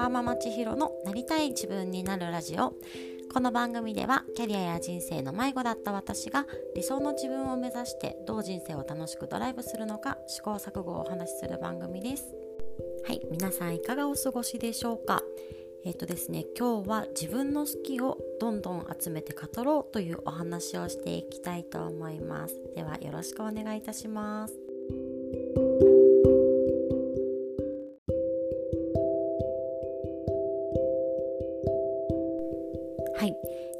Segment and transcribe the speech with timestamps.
[0.00, 2.72] ワーママ千尋のなりたい自分になるラジオ。
[3.34, 12.34] この番組ではキャリアや人生の迷子だった私が理想の自分を目指してどう人生を楽しくドライブするのか試行錯誤をお話しする番組です。
[13.06, 15.22] はい皆さんいかがお過ごしでしょうか？
[15.84, 22.54] えっ、ー、とですね今日は自分の好きをどんどん集めて語ろうというお話をしていきたいと思います。
[22.74, 24.54] ではよろしくお願いいたします。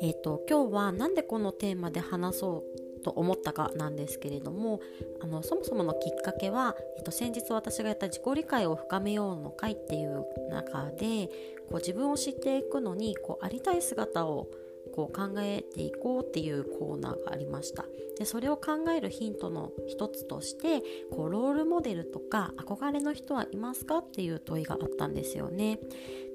[0.03, 2.65] えーと、今日は何でこのテーマで話そ
[2.99, 4.81] うと思ったかなんですけれども
[5.21, 11.29] あのそもそものきっかけは、えーと、先日私がやった自己理解を深めようの会っていう中で
[11.69, 14.49] こう自分を知っていくのにこうありたい姿を
[14.95, 17.85] こう考えていこうっていうコーナーがありました。
[18.19, 25.81] でそれを考えるヒントの一つとしてこうロールモデルとか憧れの人はいますかっていう問いがあったんですよね。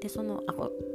[0.02, 0.42] でその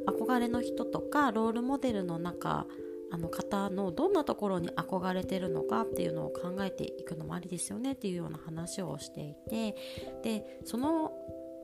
[0.06, 2.66] 憧れの人とかロールモデルの中
[3.12, 9.76] あの方のどんなところに憧れてるのかっていうのを考えていくのもありですよねっていうような話をしていて
[10.22, 11.12] でその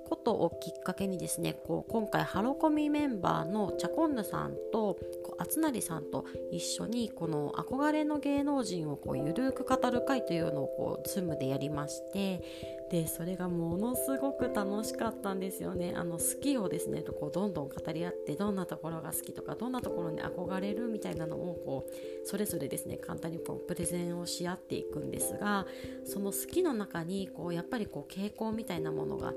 [0.09, 12.43] ことをきっかけにですねこう今回ハロコミメンバーのチャコンヌさんとこう厚成さんと一緒にこの憧れの芸能人をこうゆるく語る会というのをこう Zoom でやりまして
[12.91, 15.95] でそれがものすごく楽しかったんですよね。
[15.97, 25.67] あの好きをですねとこうどんどん語り合ってどんなところが好きとかどんなところに憧れるみたいなのをこうそれぞれですね簡単にこうプレゼンをし合っていくんですが
[26.05, 29.35] その好きの中にこうやっぱりこう傾向みたいなものが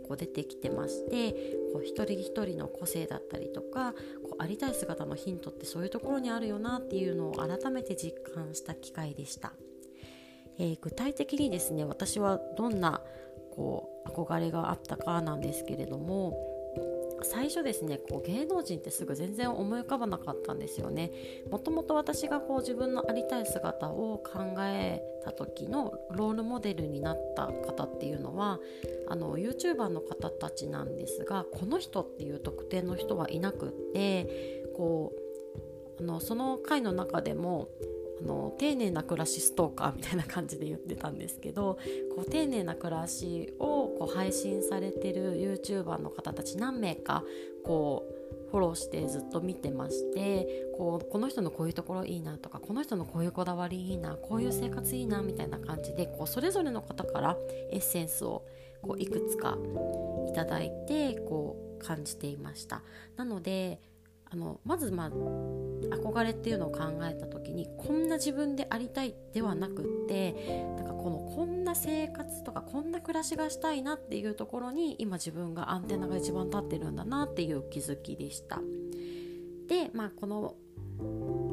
[0.00, 1.32] こう出てきてまして
[1.72, 9.52] こう一人一人の個性だったりとかこうありたい姿のヒントってそういうところにあるよなっていうのを改めて実感した機会でした、
[10.58, 13.00] えー、具体的にですね私はどんな
[13.54, 16.55] こう憧れがあったかなんですけれども
[17.22, 21.12] 最初ですねこう芸能人ってすぐ全然思い浮かばなかったんですよね。
[21.50, 28.60] もともと私がこう自分のありたい姿を考えた時のロールモデルになった方っていうのは
[29.08, 35.12] あの YouTuber の方たちなんですがこの人っていう特定の人はいなくってこ
[35.98, 37.68] うあのその回の中でも
[38.22, 41.78] あの丁寧な暮らしストーカーみたいな感じで言ってたんですけど
[42.14, 47.24] こう丁寧な暮らしをこう配信されてる YouTuber の方たち何名か
[47.64, 50.46] こうフォローしてずっと見てまして
[50.78, 57.36] こうこの人のこういうところいいなとかこの人のこういうこだわりいいなこういう生活いいなみたいな感じでこうそれぞれの方から
[57.70, 58.44] エッセンスを
[58.82, 59.58] こういくつか
[60.28, 62.82] いただいてこう感じていました。
[63.16, 63.80] なので
[64.30, 65.10] あのまずまあ
[65.90, 78.60] 憧れっていうのを考えた時にこんな自分でありたいではなくってなんかこのこんな生活とかこんな暮らしがしたいなっていうところに今自分がアンテナが一番立ってるんだなっていう気づきでした。
[79.68, 80.54] でまあこの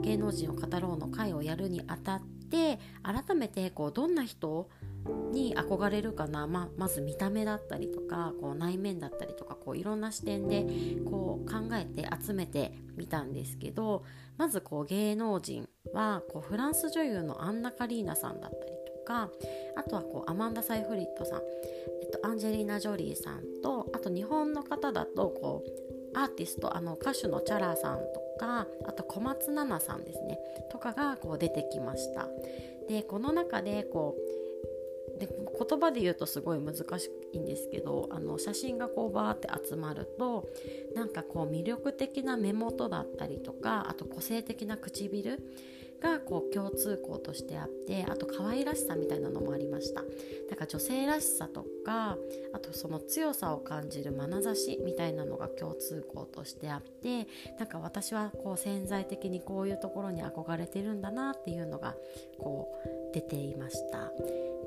[0.02, 4.70] 芸能人を語ろうの会をやるにあたって改めてこうどんな人
[5.32, 10.66] に憧れるかな、まあまず見た目だったりとかこう内面だったりとかこういろんな視点で
[11.06, 14.04] こう考えて集めてみたんですけど
[14.38, 19.30] まずこう芸能人はこうフランス女優のアンナ・カリーナさんだったりとか
[19.76, 21.42] あとはこうアマンダ・サイフリットさん、
[22.02, 25.64] えっと、アンジェリーナ・ジョリーさんとあと日本の方だとこ
[26.16, 30.40] うアーティストあの歌手のチャラさんとかあと小松菜奈さんですね
[30.72, 32.28] とかがこう出てきました。
[32.88, 34.43] でこの中でこう
[35.20, 40.50] で言葉で言うとすごい難しいんですけどあの写真がこうバーって集まると
[40.96, 45.40] なんかこう魅力的な目元だったりとかあと個性的な唇
[46.04, 50.02] がこう共通項としてあってあと可愛らしさみたいなのもありました。
[50.50, 52.18] だから女性らしさとか
[52.54, 61.96] あとその強さを感じる眼差しみたいなのが共通項としてあってなんか私はこう潜在的にこういうところに憧れてるんだなっていうのが
[62.38, 64.12] こう出ていました。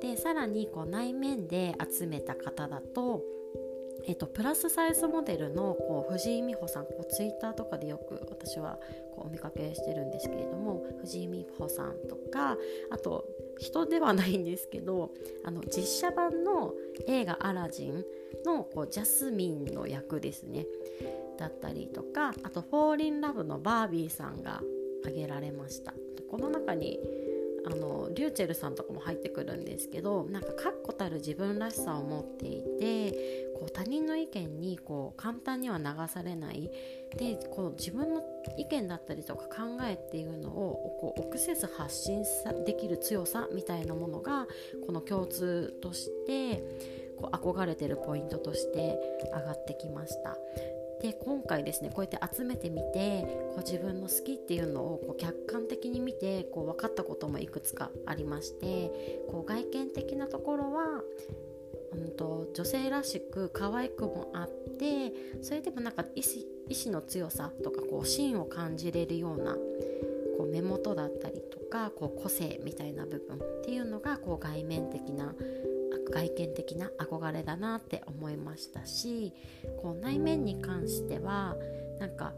[0.00, 3.22] でさらにこう内面で集めた方だと
[4.04, 8.78] えっと、プラスサイズモデルのこう藤井美穂さんこうツイッターとかでよく私は
[9.14, 12.56] こうお見かけしてるんですけれども藤井美穂さんとか
[12.90, 13.24] あと
[13.58, 15.10] 人ではないんですけど
[15.44, 16.74] あの実写版の
[17.08, 18.04] 映画「アラジン
[18.44, 20.66] の」こうジャスミンの役ですね。
[21.36, 24.62] だったりとかあと「フォーリンラブのバービーさんが
[25.02, 25.92] 挙げられました。
[26.30, 27.00] この中に
[27.66, 36.70] あのリューチェルさんとかも入ってくるんですけどなんか確固たる自分らしさを持っていてこう他人の意見にこう簡単には流されない
[37.16, 38.22] でこう自分の
[38.56, 42.22] 意見だったりとか考えっていうのをこう臆せず発信
[42.64, 44.46] できる強さみたいなものが
[44.86, 46.62] この共通として
[47.18, 50.36] こう憧れてるポイントとして上がってきました。
[51.02, 58.90] で今回ですねこうやって集めてみてこう自分の好きっていうのをこう客観的に見てこう分かったこともいくつかありまして
[59.30, 61.02] こう外見的なところは、
[61.92, 64.48] うんと、女性らしく可愛くもあっ
[64.78, 65.12] て
[65.42, 69.54] それでもなんか意志意志の強さとかこう芯を感じれるような
[70.36, 75.34] こう目元だったりとかこう個性みたいな部分っていうのがこう外面的な
[76.16, 79.34] 外見的な憧れだなって思いましたし
[79.82, 81.56] こう内面に関しては
[82.00, 82.32] なんか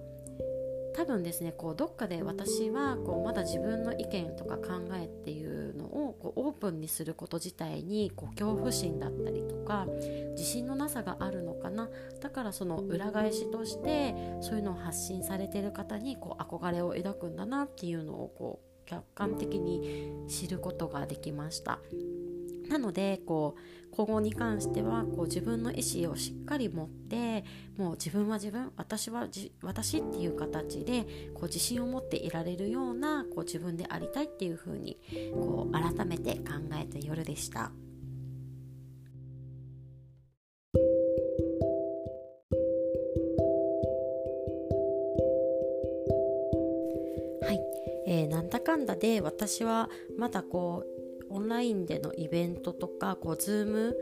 [0.97, 9.87] 多分ですねこうどっかで私はこうまだ自分の意見とか考えっていうのをこうオープンにすること自体にこう恐怖心だったりとか
[10.33, 11.89] 自信のなさがあるのかな
[12.21, 21.79] だからその裏返しとしてそういうのを発信されてる方にこう憧れを抱くんだなっていうのをこう客観的に知ることができました。
[22.69, 27.45] なのでこう今後に関してはこう自分の意思をしっかり持って
[27.77, 29.27] もう自分は自分私は
[29.63, 31.05] 私っていう形で
[31.35, 34.99] こう自信を持っていられるようなこう自分でありたいっていう風に
[35.35, 37.73] こう改めて考えた夜でした。
[47.43, 47.61] はい、
[48.07, 49.89] えー、なんだかんだで私は
[50.19, 50.98] まだこう
[51.31, 53.93] オンラインでのイベントとかこう Zoom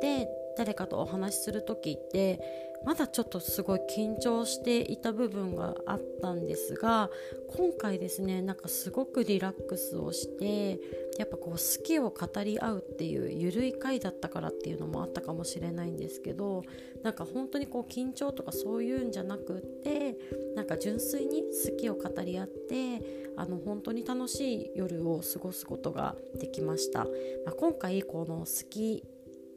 [0.00, 2.40] で誰かとお話しする時って
[2.84, 7.10] まだちょっとすごい緊張していた部分があったんですが
[7.56, 10.78] 今回ですねなんかすごくリラックスをして
[11.18, 16.62] やっぱこう好きを語り合うっていう緩い回だったからっていうのもあったかもしれないんですけど
[17.02, 20.16] なんか本当にこう緊張とかそういうんじゃなくって
[20.54, 27.06] なんか純粋に好きを語り合ってあの本当に楽しい夜を過ごすことができました、ま
[27.48, 29.04] あ、今回この好き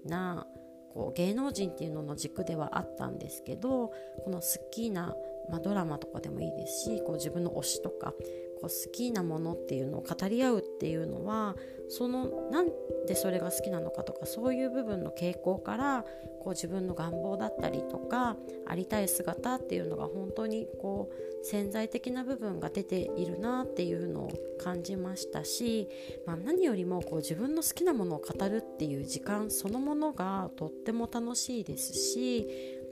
[0.05, 0.47] な
[0.93, 3.91] こう芸能人っていうのの軸ではあったんですけど
[4.23, 5.15] この好きな、
[5.49, 8.13] まあ、ドラマとかでもいいですしこう自分の推しとか
[8.61, 11.55] こう好きなものっていうのを語り合うっていうのは
[11.89, 12.67] そのなん
[13.07, 16.05] でそれが好きなのかとかそういう部分の傾向から
[16.39, 25.87] こう自分の願望だったりとかありたい姿っていうのが本当にこう潜在的な部分が出ているなっていうのを感じましたし、
[26.25, 32.47] まあ、何よりもこう自分の好きなものを語るっていう時間そのものがとっても楽しいですし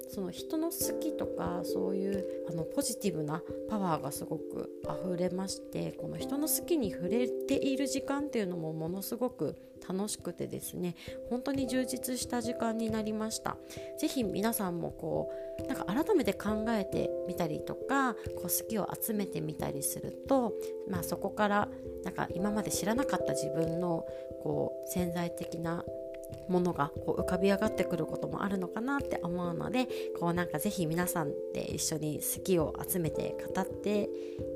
[0.10, 9.56] その人の好きとかそういうあのポジティブなパワーがすごく溢れましてこの人の好きに触れている時間っていうのもものすごく
[9.88, 10.96] 楽しくてですね
[11.30, 13.58] 本当に充実した時間になりました。
[13.98, 20.54] 是非皆さんもこうなんか改めて考えてみたりとかこう好きを集めてみたりすると、
[20.90, 21.70] まあ、そこから
[22.04, 24.06] なんか今まで知らなかった自分の
[24.44, 25.84] こう潜在的な
[26.50, 29.88] ものがこう浮かび上がってくることもあるのかなって思うので
[30.20, 34.10] こうなんか是非皆さんで一緒に好きを集めて語って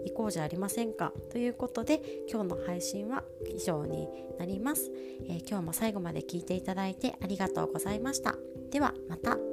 [0.05, 4.07] いこうじゃありませんかということで今日の配信は以上に
[4.39, 4.91] なります、
[5.27, 8.35] えー、今日も最後まで聞いていただいてありがとうございました。
[8.71, 9.50] ではまた。